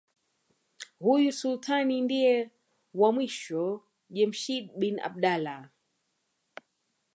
[0.99, 2.35] Huyu Sultani ndiye
[2.99, 3.63] was mwisho
[4.15, 5.57] Jemshid bin abdalla